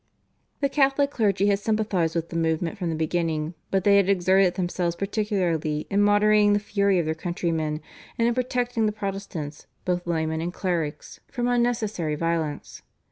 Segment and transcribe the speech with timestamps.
[0.61, 4.55] The Catholic clergy had sympathised with the movement from the beginning, but they had exerted
[4.55, 7.81] themselves particularly in moderating the fury of their countrymen,
[8.17, 12.81] and in protecting the Protestants, both laymen and clerics, from unnecessary violence.